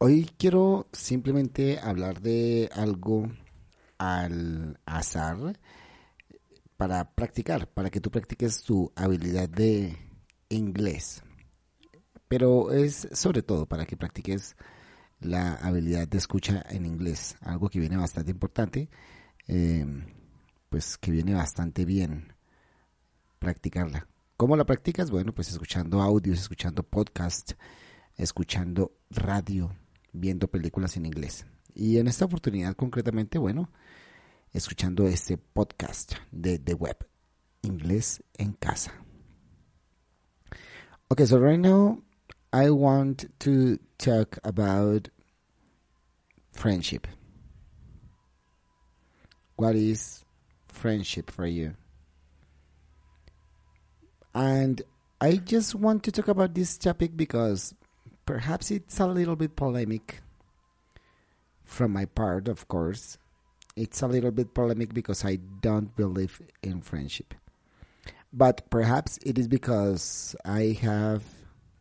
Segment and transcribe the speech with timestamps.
[0.00, 3.32] Hoy quiero simplemente hablar de algo
[3.98, 5.58] al azar
[6.76, 9.98] para practicar, para que tú practiques tu habilidad de
[10.50, 11.24] inglés.
[12.28, 14.54] Pero es sobre todo para que practiques
[15.18, 18.88] la habilidad de escucha en inglés, algo que viene bastante importante,
[19.48, 19.84] eh,
[20.68, 22.34] pues que viene bastante bien
[23.40, 24.06] practicarla.
[24.36, 25.10] ¿Cómo la practicas?
[25.10, 27.54] Bueno, pues escuchando audios, escuchando podcast,
[28.14, 29.74] escuchando radio,
[30.18, 31.46] viendo películas en inglés.
[31.74, 33.70] Y en esta oportunidad concretamente, bueno,
[34.52, 37.08] escuchando este podcast de The Web,
[37.62, 38.92] Inglés en Casa.
[41.10, 42.02] Okay, so right now
[42.52, 45.08] I want to talk about
[46.52, 47.06] friendship.
[49.56, 50.24] What is
[50.68, 51.74] friendship for you?
[54.34, 54.82] And
[55.20, 57.74] I just want to talk about this topic because
[58.28, 60.20] perhaps it's a little bit polemic
[61.64, 63.16] from my part, of course.
[63.74, 67.32] It's a little bit polemic because I don't believe in friendship.
[68.30, 71.24] But perhaps it is because I have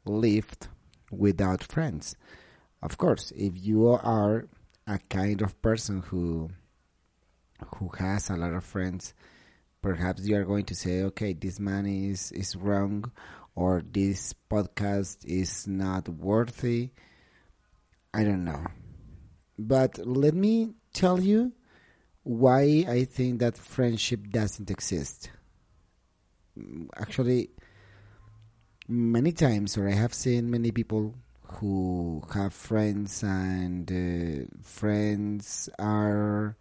[0.05, 0.69] lived
[1.11, 2.15] without friends.
[2.81, 4.47] Of course, if you are
[4.87, 6.51] a kind of person who
[7.75, 9.13] who has a lot of friends,
[9.81, 13.11] perhaps you are going to say, okay, this man is, is wrong
[13.57, 16.91] or this podcast is not worthy.
[18.13, 18.63] I don't know.
[19.57, 21.53] But let me tell you
[22.21, 25.31] why I think that friendship doesn't exist.
[26.95, 27.49] Actually,
[28.87, 31.15] many times, or I have seen many people
[31.57, 36.55] who have friends, and uh, friends are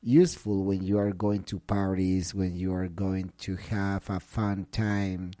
[0.00, 4.66] useful when you are going to parties, when you are going to have a fun
[4.72, 5.32] time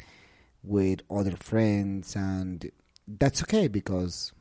[0.62, 2.70] with other friends, and
[3.06, 4.32] that's okay because,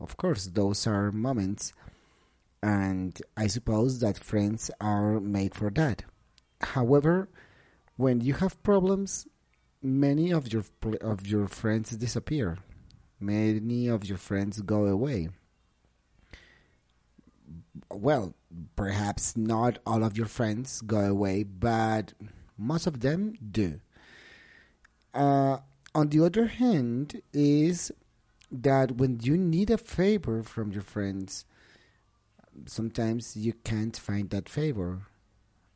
[0.00, 1.72] of course, those are moments,
[2.62, 6.04] and I suppose that friends are made for that.
[6.60, 7.28] However,
[7.96, 9.26] when you have problems,
[9.82, 10.64] many of your
[11.00, 12.58] of your friends disappear.
[13.18, 15.28] Many of your friends go away.
[17.92, 18.34] Well,
[18.76, 22.14] perhaps not all of your friends go away, but
[22.56, 23.80] most of them do.
[25.12, 25.58] Uh,
[25.94, 27.90] on the other hand, is
[28.50, 31.44] that when you need a favor from your friends,
[32.66, 35.06] sometimes you can't find that favor.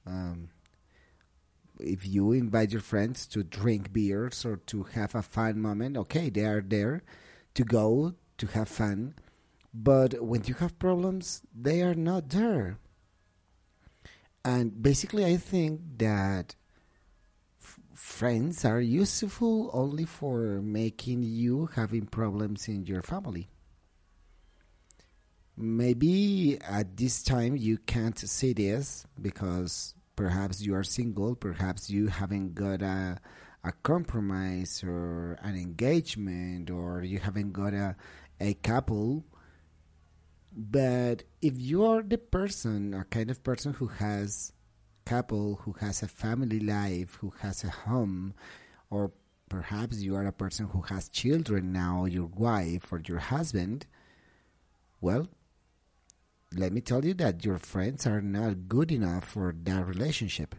[0.06, 0.50] Um,
[1.80, 6.30] if you invite your friends to drink beers or to have a fun moment, okay,
[6.30, 7.02] they are there
[7.54, 9.14] to go to have fun.
[9.72, 12.78] But when you have problems, they are not there.
[14.44, 16.54] And basically, I think that
[17.94, 23.48] friends are useful only for making you having problems in your family.
[25.56, 32.08] Maybe at this time you can't see this because perhaps you are single, perhaps you
[32.08, 33.18] haven't got a,
[33.62, 37.96] a compromise or an engagement, or you haven't got a,
[38.40, 39.24] a couple.
[40.52, 44.52] But if you are the person, a kind of person who has
[45.04, 48.34] couple, who has a family life, who has a home,
[48.90, 49.12] or
[49.48, 53.86] perhaps you are a person who has children now, your wife or your husband,
[55.00, 55.28] well,
[56.54, 60.54] let me tell you that your friends are not good enough for that relationship.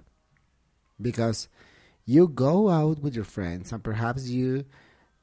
[1.01, 1.47] Because
[2.05, 4.66] you go out with your friends and perhaps you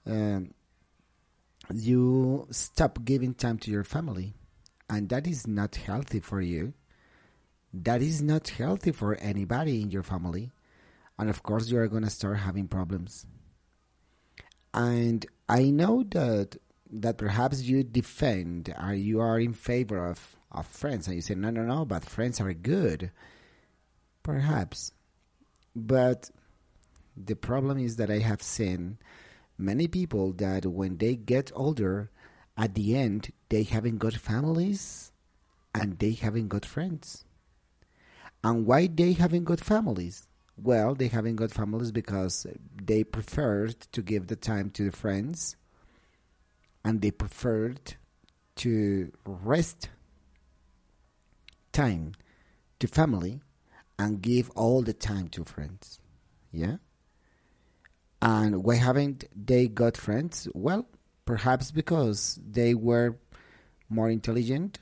[0.07, 0.53] um,
[1.73, 4.35] you stop giving time to your family
[4.91, 6.75] and that is not healthy for you
[7.73, 10.51] that is not healthy for anybody in your family.
[11.19, 13.27] And of course you are going to start having problems.
[14.75, 16.57] And i know that
[16.91, 21.35] that perhaps you defend or you are in favor of, of friends and you say
[21.35, 23.11] no no no but friends are good.
[24.23, 24.93] Perhaps.
[25.75, 26.31] But
[27.17, 28.99] the problem is that i have seen
[29.59, 32.11] many people that when they get older
[32.57, 35.13] at the end they haven't got families
[35.75, 37.25] and they haven't got friends
[38.45, 40.27] and why they haven't got families?
[40.57, 42.47] Well they haven't got families because
[42.83, 45.57] they preferred to give the time to the friends
[46.85, 47.95] and they preferred
[48.57, 49.89] to rest
[51.73, 52.15] time
[52.81, 53.41] to family
[53.99, 56.01] and give all the time to friends.
[56.51, 56.77] Yeah?
[58.21, 60.49] And why haven't they got friends?
[60.55, 60.87] Well
[61.25, 63.17] perhaps because they were
[63.89, 64.79] more intelligent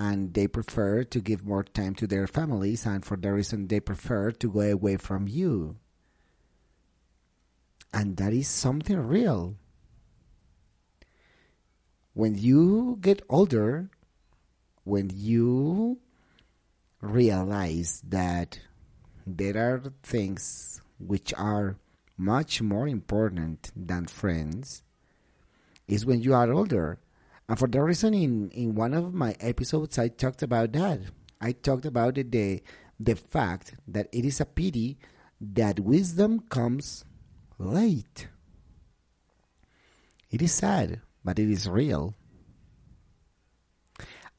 [0.00, 3.80] and they prefer to give more time to their families and for the reason they
[3.80, 5.76] prefer to go away from you
[7.92, 9.56] and that is something real
[12.12, 13.88] when you get older,
[14.84, 15.98] when you
[17.00, 18.60] realize that
[19.26, 21.76] there are things which are
[22.16, 24.82] much more important than friends,
[25.88, 26.98] is when you are older.
[27.50, 31.00] And for that reason, in, in one of my episodes, I talked about that.
[31.40, 32.62] I talked about it, the,
[33.00, 34.98] the fact that it is a pity
[35.40, 37.04] that wisdom comes
[37.58, 38.28] late.
[40.30, 42.14] It is sad, but it is real.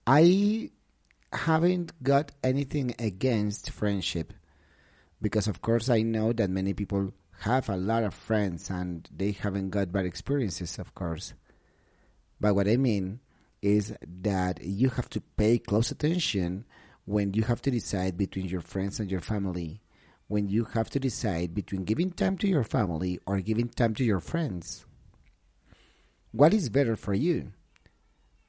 [0.07, 0.69] I
[1.33, 4.31] haven't got anything against friendship
[5.21, 7.11] because, of course, I know that many people
[7.41, 11.33] have a lot of friends and they haven't got bad experiences, of course.
[12.41, 13.19] But what I mean
[13.61, 13.93] is
[14.23, 16.65] that you have to pay close attention
[17.05, 19.79] when you have to decide between your friends and your family,
[20.27, 24.03] when you have to decide between giving time to your family or giving time to
[24.03, 24.85] your friends.
[26.31, 27.51] What is better for you?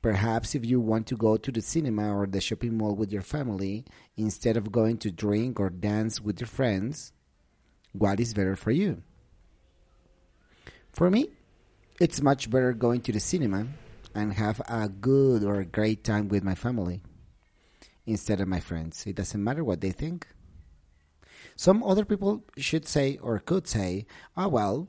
[0.01, 3.23] Perhaps if you want to go to the cinema or the shopping mall with your
[3.23, 3.85] family
[4.17, 7.13] instead of going to drink or dance with your friends,
[7.93, 9.03] what is better for you?
[10.93, 11.29] For me,
[12.01, 13.67] it's much better going to the cinema
[14.15, 17.03] and have a good or a great time with my family
[18.07, 19.07] instead of my friends.
[19.07, 20.27] It doesn't matter what they think.
[21.57, 24.07] Some other people should say or could say,
[24.37, 24.89] oh, well,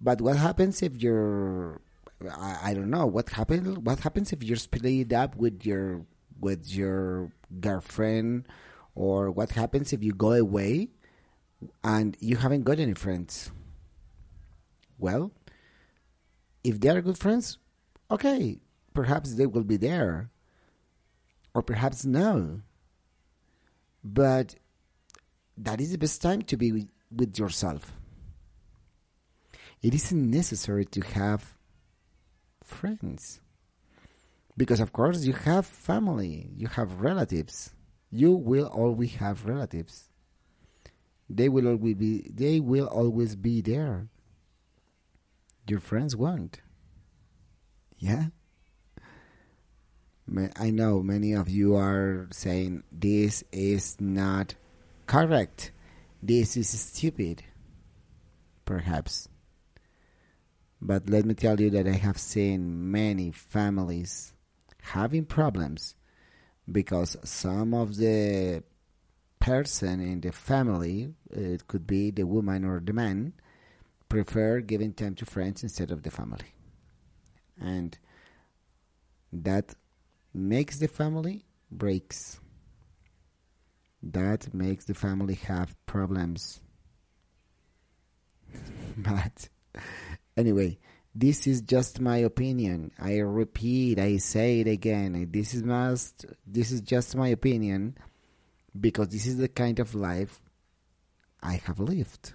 [0.00, 1.80] but what happens if you're
[2.26, 3.78] I, I don't know what happens.
[3.78, 6.04] What happens if you're split up with your
[6.40, 8.46] with your girlfriend,
[8.94, 10.88] or what happens if you go away
[11.82, 13.50] and you haven't got any friends?
[14.98, 15.32] Well,
[16.64, 17.58] if they are good friends,
[18.10, 18.60] okay,
[18.94, 20.30] perhaps they will be there,
[21.54, 22.60] or perhaps no.
[24.02, 24.56] But
[25.56, 27.92] that is the best time to be with, yourself.
[29.82, 31.54] It isn't necessary to have
[32.64, 33.40] friends.
[34.56, 37.70] Because, of course, you have family, you have relatives.
[38.10, 40.08] You will always have relatives.
[41.30, 44.08] They will always be, they will always be there.
[45.68, 46.60] Your friends won't.
[47.98, 48.26] Yeah?
[50.56, 54.54] I know many of you are saying this is not
[55.06, 55.72] correct.
[56.22, 57.42] This is stupid.
[58.64, 59.28] Perhaps.
[60.80, 64.32] But let me tell you that I have seen many families
[64.82, 65.94] having problems
[66.70, 68.62] because some of the
[69.40, 73.32] person in the family, it could be the woman or the man,
[74.08, 76.54] prefer giving time to friends instead of the family.
[77.60, 77.98] And
[79.32, 79.74] that
[80.32, 82.40] makes the family breaks.
[84.02, 86.60] That makes the family have problems.
[88.96, 89.48] but
[90.38, 90.78] Anyway,
[91.16, 92.92] this is just my opinion.
[92.96, 95.28] I repeat, I say it again.
[95.32, 97.98] This is must this is just my opinion
[98.80, 100.40] because this is the kind of life
[101.42, 102.34] I have lived.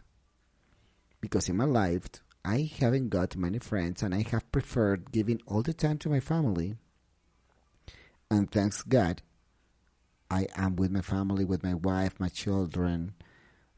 [1.23, 2.09] Because in my life
[2.43, 6.19] I haven't got many friends and I have preferred giving all the time to my
[6.19, 6.75] family.
[8.29, 9.21] And thanks God,
[10.29, 13.13] I am with my family, with my wife, my children.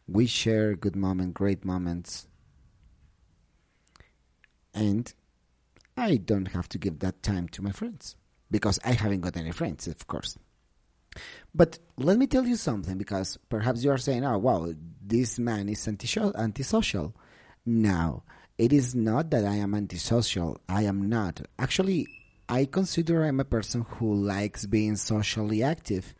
[0.08, 2.26] We share good moments, great moments
[4.74, 5.14] and
[5.96, 8.16] I don't have to give that time to my friends
[8.50, 10.38] because I haven't got any friends, of course.
[11.54, 15.70] But let me tell you something because perhaps you are saying, oh, wow, this man
[15.70, 17.16] is antisocial.
[17.66, 18.24] No,
[18.58, 20.60] it is not that I am antisocial.
[20.70, 21.42] I am not.
[21.58, 22.08] Actually,
[22.48, 26.14] I consider I'm a person who likes being socially active.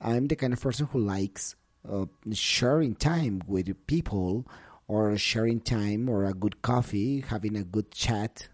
[0.00, 1.56] I'm the kind of person who likes
[1.88, 4.46] uh, sharing time with people
[4.88, 8.48] or sharing time or a good coffee, having a good chat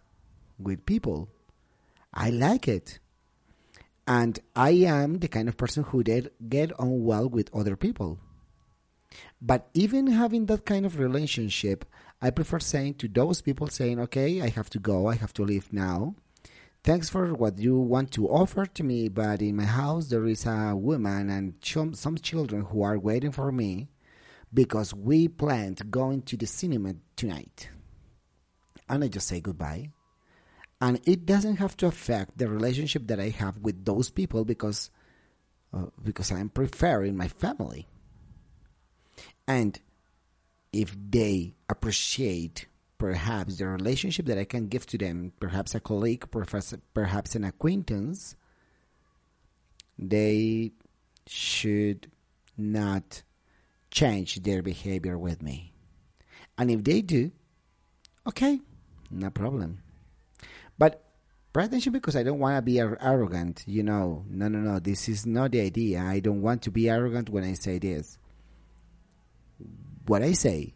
[0.58, 1.28] with people.
[2.12, 2.98] I like it.
[4.08, 8.18] And I am the kind of person who did get on well with other people.
[9.46, 11.84] But even having that kind of relationship,
[12.20, 15.44] I prefer saying to those people saying, okay, I have to go, I have to
[15.44, 16.16] leave now.
[16.82, 20.46] Thanks for what you want to offer to me, but in my house there is
[20.46, 23.88] a woman and some children who are waiting for me
[24.52, 27.68] because we planned going to the cinema tonight.
[28.88, 29.90] And I just say goodbye.
[30.80, 34.90] And it doesn't have to affect the relationship that I have with those people because
[35.72, 37.86] uh, because I'm preferring my family.
[39.46, 39.78] And
[40.72, 42.66] if they appreciate
[42.98, 47.44] perhaps the relationship that I can give to them, perhaps a colleague, perhaps, perhaps an
[47.44, 48.36] acquaintance,
[49.98, 50.72] they
[51.26, 52.10] should
[52.56, 53.22] not
[53.90, 55.72] change their behavior with me.
[56.58, 57.32] And if they do,
[58.26, 58.60] okay,
[59.10, 59.82] no problem.
[60.78, 61.02] But
[61.52, 63.64] pay attention because I don't want to be arrogant.
[63.66, 64.78] You know, no, no, no.
[64.78, 66.02] This is not the idea.
[66.02, 68.18] I don't want to be arrogant when I say this.
[70.06, 70.74] What I say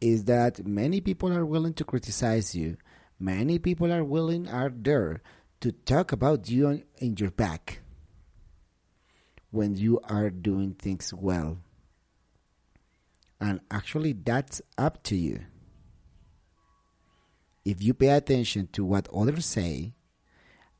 [0.00, 2.76] is that many people are willing to criticize you.
[3.18, 5.22] Many people are willing, are there
[5.60, 7.80] to talk about you in your back
[9.50, 11.58] when you are doing things well.
[13.40, 15.40] And actually, that's up to you.
[17.64, 19.94] If you pay attention to what others say,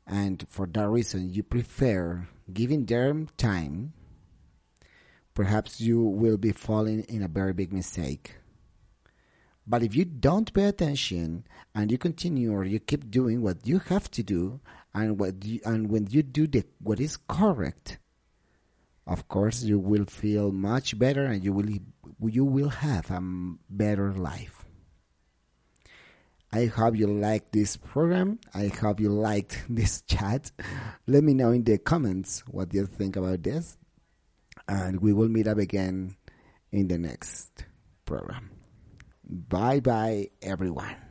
[0.05, 3.93] and for that reason you prefer giving them time,
[5.33, 8.35] perhaps you will be falling in a very big mistake.
[9.65, 13.79] But if you don't pay attention and you continue or you keep doing what you
[13.79, 14.59] have to do,
[14.93, 17.97] and what you, and when you do the what is correct,
[19.07, 21.69] of course you will feel much better and you will
[22.21, 23.21] you will have a
[23.69, 24.65] better life.
[26.51, 28.39] I hope you liked this program.
[28.53, 30.51] I hope you liked this chat.
[31.07, 33.77] Let me know in the comments what you think about this.
[34.73, 36.15] And we will meet up again
[36.71, 37.65] in the next
[38.05, 38.49] program.
[39.23, 41.02] Bye bye, everyone.